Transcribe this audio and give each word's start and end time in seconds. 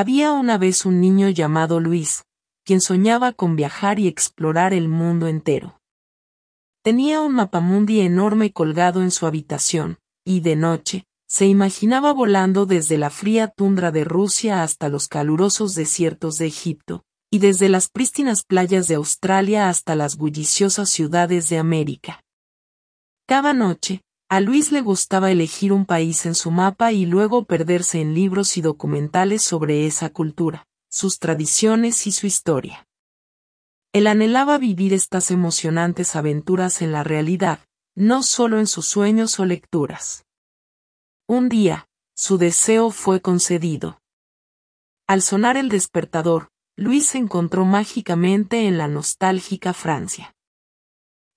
Había 0.00 0.30
una 0.30 0.58
vez 0.58 0.86
un 0.86 1.00
niño 1.00 1.28
llamado 1.28 1.80
Luis, 1.80 2.22
quien 2.64 2.80
soñaba 2.80 3.32
con 3.32 3.56
viajar 3.56 3.98
y 3.98 4.06
explorar 4.06 4.72
el 4.72 4.88
mundo 4.88 5.26
entero. 5.26 5.80
Tenía 6.84 7.20
un 7.20 7.34
mapamundi 7.34 8.02
enorme 8.02 8.52
colgado 8.52 9.02
en 9.02 9.10
su 9.10 9.26
habitación, 9.26 9.98
y 10.24 10.38
de 10.38 10.54
noche, 10.54 11.04
se 11.26 11.46
imaginaba 11.46 12.12
volando 12.12 12.64
desde 12.64 12.96
la 12.96 13.10
fría 13.10 13.48
tundra 13.48 13.90
de 13.90 14.04
Rusia 14.04 14.62
hasta 14.62 14.88
los 14.88 15.08
calurosos 15.08 15.74
desiertos 15.74 16.38
de 16.38 16.46
Egipto, 16.46 17.02
y 17.28 17.40
desde 17.40 17.68
las 17.68 17.88
prístinas 17.88 18.44
playas 18.44 18.86
de 18.86 18.94
Australia 18.94 19.68
hasta 19.68 19.96
las 19.96 20.16
bulliciosas 20.16 20.90
ciudades 20.90 21.48
de 21.48 21.58
América. 21.58 22.22
Cada 23.26 23.52
noche, 23.52 24.02
a 24.30 24.40
Luis 24.40 24.72
le 24.72 24.82
gustaba 24.82 25.30
elegir 25.30 25.72
un 25.72 25.86
país 25.86 26.26
en 26.26 26.34
su 26.34 26.50
mapa 26.50 26.92
y 26.92 27.06
luego 27.06 27.44
perderse 27.44 28.00
en 28.02 28.12
libros 28.12 28.58
y 28.58 28.60
documentales 28.60 29.42
sobre 29.42 29.86
esa 29.86 30.10
cultura, 30.10 30.66
sus 30.90 31.18
tradiciones 31.18 32.06
y 32.06 32.12
su 32.12 32.26
historia. 32.26 32.86
Él 33.94 34.06
anhelaba 34.06 34.58
vivir 34.58 34.92
estas 34.92 35.30
emocionantes 35.30 36.14
aventuras 36.14 36.82
en 36.82 36.92
la 36.92 37.04
realidad, 37.04 37.60
no 37.94 38.22
solo 38.22 38.58
en 38.58 38.66
sus 38.66 38.86
sueños 38.86 39.40
o 39.40 39.46
lecturas. 39.46 40.26
Un 41.26 41.48
día, 41.48 41.88
su 42.14 42.36
deseo 42.36 42.90
fue 42.90 43.22
concedido. 43.22 44.02
Al 45.06 45.22
sonar 45.22 45.56
el 45.56 45.70
despertador, 45.70 46.50
Luis 46.76 47.08
se 47.08 47.18
encontró 47.18 47.64
mágicamente 47.64 48.66
en 48.66 48.76
la 48.76 48.88
nostálgica 48.88 49.72
Francia. 49.72 50.34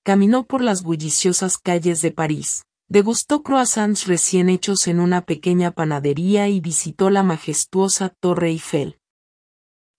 Caminó 0.03 0.45
por 0.45 0.61
las 0.61 0.83
bulliciosas 0.83 1.57
calles 1.57 2.01
de 2.01 2.11
París, 2.11 2.63
degustó 2.91 3.41
croissants 3.41 4.05
recién 4.05 4.49
hechos 4.49 4.85
en 4.85 4.99
una 4.99 5.21
pequeña 5.21 5.71
panadería 5.71 6.49
y 6.49 6.59
visitó 6.59 7.09
la 7.09 7.23
majestuosa 7.23 8.09
Torre 8.09 8.49
Eiffel. 8.49 8.99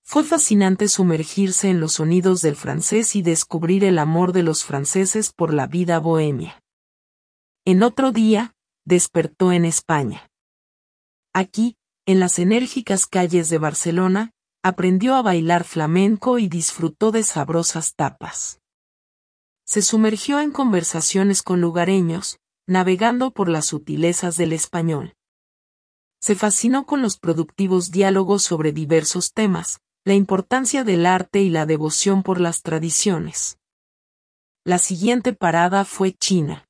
Fue 0.03 0.23
fascinante 0.25 0.89
sumergirse 0.89 1.71
en 1.71 1.81
los 1.81 1.95
sonidos 1.95 2.43
del 2.43 2.55
francés 2.55 3.17
y 3.17 3.23
descubrir 3.23 3.83
el 3.85 3.99
amor 3.99 4.35
de 4.35 4.43
los 4.43 4.65
franceses 4.65 5.33
por 5.33 5.55
la 5.55 5.67
vida 5.67 6.01
bohemia. 6.01 6.63
En 7.65 7.83
otro 7.83 8.13
día, 8.13 8.55
despertó 8.85 9.53
en 9.53 9.65
España. 9.65 10.29
Aquí, 11.33 11.79
en 12.05 12.21
las 12.21 12.39
enérgicas 12.39 13.07
calles 13.07 13.49
de 13.49 13.57
Barcelona, 13.57 14.33
aprendió 14.63 15.15
a 15.15 15.23
bailar 15.23 15.65
flamenco 15.65 16.39
y 16.39 16.47
disfrutó 16.47 17.11
de 17.11 17.23
sabrosas 17.23 17.95
tapas. 17.95 18.61
Se 19.65 19.81
sumergió 19.81 20.41
en 20.41 20.51
conversaciones 20.51 21.43
con 21.43 21.63
lugareños, 21.63 22.37
navegando 22.67 23.33
por 23.33 23.49
las 23.49 23.67
sutilezas 23.67 24.37
del 24.37 24.53
español. 24.53 25.15
Se 26.21 26.35
fascinó 26.35 26.87
con 26.87 27.03
los 27.03 27.19
productivos 27.19 27.91
diálogos 27.91 28.43
sobre 28.43 28.73
diversos 28.73 29.33
temas, 29.33 29.81
la 30.05 30.15
importancia 30.15 30.85
del 30.85 31.07
arte 31.07 31.43
y 31.43 31.51
la 31.51 31.67
devoción 31.67 32.23
por 32.23 32.41
las 32.41 32.63
tradiciones. 32.63 33.59
La 34.65 34.79
siguiente 34.79 35.33
parada 35.33 35.85
fue 35.85 36.13
China. 36.13 36.69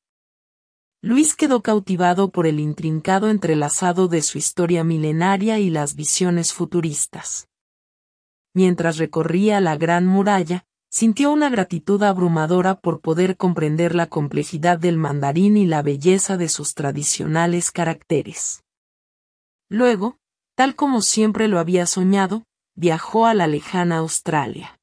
Luis 1.03 1.34
quedó 1.34 1.62
cautivado 1.62 2.31
por 2.31 2.47
el 2.47 2.61
intrincado 2.61 3.29
entrelazado 3.29 4.09
de 4.09 4.23
su 4.23 4.39
historia 4.39 4.84
milenaria 4.84 5.59
y 5.59 5.69
las 5.69 5.97
visiones 5.97 6.53
futuristas. 6.53 7.49
Mientras 8.55 8.99
recorría 8.99 9.61
la 9.61 9.77
Gran 9.77 10.06
Muralla, 10.06 10.65
sintió 10.93 11.33
una 11.33 11.48
gratitud 11.48 12.03
abrumadora 12.03 12.79
por 12.79 13.01
poder 13.01 13.39
comprender 13.39 13.95
la 13.95 14.09
complejidad 14.09 14.79
del 14.79 14.99
mandarín 14.99 15.57
y 15.57 15.65
la 15.65 15.81
belleza 15.81 16.37
de 16.37 16.51
sus 16.51 16.75
tradicionales 16.75 17.71
caracteres. 17.71 18.62
Luego, 19.71 20.19
tal 20.55 20.77
como 20.77 21.01
siempre 21.01 21.49
lo 21.49 21.59
había 21.59 21.87
soñado, 21.87 22.45
viajó 22.77 23.25
a 23.25 23.33
la 23.33 23.47
lejana 23.47 23.97
Australia. 23.97 24.79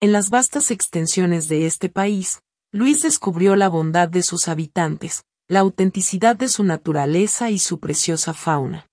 En 0.00 0.12
las 0.12 0.28
vastas 0.28 0.70
extensiones 0.70 1.48
de 1.48 1.64
este 1.64 1.88
país, 1.88 2.42
Luis 2.70 3.00
descubrió 3.00 3.56
la 3.56 3.70
bondad 3.70 4.10
de 4.10 4.22
sus 4.22 4.46
habitantes, 4.46 5.24
la 5.48 5.60
autenticidad 5.60 6.36
de 6.36 6.48
su 6.48 6.64
naturaleza 6.64 7.50
y 7.50 7.58
su 7.58 7.80
preciosa 7.80 8.34
fauna. 8.34 8.86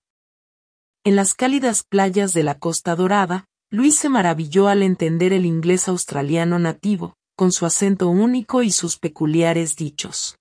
En 1.04 1.14
las 1.14 1.34
cálidas 1.34 1.84
playas 1.84 2.32
de 2.32 2.42
la 2.42 2.58
Costa 2.58 2.96
Dorada, 2.96 3.46
Luis 3.70 3.96
se 3.96 4.08
maravilló 4.08 4.68
al 4.68 4.82
entender 4.82 5.32
el 5.32 5.44
inglés 5.44 5.88
australiano 5.88 6.58
nativo, 6.58 7.14
con 7.36 7.52
su 7.52 7.66
acento 7.66 8.08
único 8.08 8.62
y 8.62 8.70
sus 8.70 8.98
peculiares 8.98 9.76
dichos. 9.76 10.38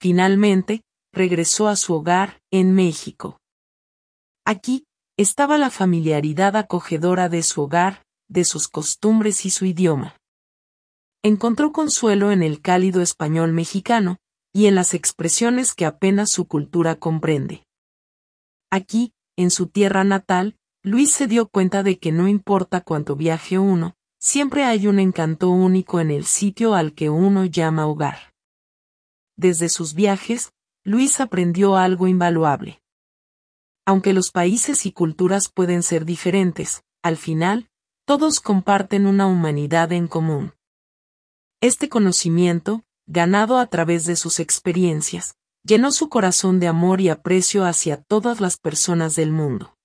Finalmente, 0.00 0.82
regresó 1.12 1.68
a 1.68 1.76
su 1.76 1.94
hogar, 1.94 2.40
en 2.50 2.72
México. 2.72 3.38
Aquí, 4.44 4.84
estaba 5.18 5.58
la 5.58 5.70
familiaridad 5.70 6.56
acogedora 6.56 7.28
de 7.28 7.42
su 7.42 7.62
hogar, 7.62 8.02
de 8.28 8.44
sus 8.44 8.68
costumbres 8.68 9.44
y 9.44 9.50
su 9.50 9.66
idioma 9.66 10.16
encontró 11.22 11.72
consuelo 11.72 12.32
en 12.32 12.42
el 12.42 12.60
cálido 12.60 13.00
español 13.00 13.52
mexicano, 13.52 14.18
y 14.52 14.66
en 14.66 14.74
las 14.74 14.92
expresiones 14.92 15.72
que 15.72 15.86
apenas 15.86 16.30
su 16.30 16.46
cultura 16.46 16.96
comprende. 16.96 17.64
Aquí, 18.70 19.14
en 19.36 19.50
su 19.50 19.68
tierra 19.68 20.04
natal, 20.04 20.56
Luis 20.84 21.12
se 21.12 21.28
dio 21.28 21.46
cuenta 21.46 21.84
de 21.84 22.00
que 22.00 22.10
no 22.10 22.26
importa 22.26 22.80
cuánto 22.80 23.14
viaje 23.14 23.56
uno, 23.56 23.94
siempre 24.18 24.64
hay 24.64 24.88
un 24.88 24.98
encanto 24.98 25.48
único 25.48 26.00
en 26.00 26.10
el 26.10 26.24
sitio 26.24 26.74
al 26.74 26.92
que 26.92 27.08
uno 27.08 27.44
llama 27.44 27.86
hogar. 27.86 28.34
Desde 29.36 29.68
sus 29.68 29.94
viajes, 29.94 30.52
Luis 30.82 31.20
aprendió 31.20 31.76
algo 31.76 32.08
invaluable. 32.08 32.82
Aunque 33.86 34.12
los 34.12 34.32
países 34.32 34.84
y 34.84 34.90
culturas 34.90 35.48
pueden 35.48 35.84
ser 35.84 36.04
diferentes, 36.04 36.82
al 37.00 37.16
final, 37.16 37.70
todos 38.04 38.40
comparten 38.40 39.06
una 39.06 39.28
humanidad 39.28 39.92
en 39.92 40.08
común. 40.08 40.52
Este 41.60 41.88
conocimiento, 41.88 42.82
ganado 43.06 43.58
a 43.58 43.66
través 43.68 44.04
de 44.04 44.16
sus 44.16 44.40
experiencias, 44.40 45.36
llenó 45.62 45.92
su 45.92 46.08
corazón 46.08 46.58
de 46.58 46.66
amor 46.66 47.00
y 47.00 47.08
aprecio 47.08 47.64
hacia 47.64 48.02
todas 48.02 48.40
las 48.40 48.56
personas 48.56 49.14
del 49.14 49.30
mundo. 49.30 49.76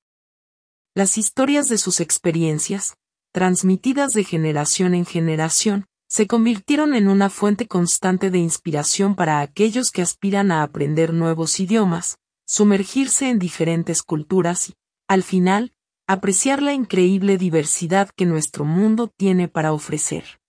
Las 0.98 1.20
historias 1.20 1.70
de 1.70 1.78
sus 1.78 2.00
experiencias, 2.00 2.96
transmitidas 3.32 4.14
de 4.14 4.24
generación 4.24 4.96
en 4.96 5.06
generación, 5.06 5.86
se 6.10 6.26
convirtieron 6.26 6.96
en 6.96 7.08
una 7.08 7.30
fuente 7.30 7.68
constante 7.68 8.32
de 8.32 8.40
inspiración 8.40 9.14
para 9.14 9.42
aquellos 9.42 9.92
que 9.92 10.02
aspiran 10.02 10.52
a 10.52 10.64
aprender 10.64 11.14
nuevos 11.14 11.60
idiomas, 11.60 12.18
sumergirse 12.48 13.30
en 13.30 13.38
diferentes 13.38 14.02
culturas 14.02 14.70
y, 14.70 14.74
al 15.08 15.22
final, 15.22 15.72
apreciar 16.08 16.64
la 16.64 16.74
increíble 16.74 17.38
diversidad 17.38 18.10
que 18.16 18.26
nuestro 18.26 18.66
mundo 18.66 19.08
tiene 19.08 19.48
para 19.48 19.74
ofrecer. 19.74 20.40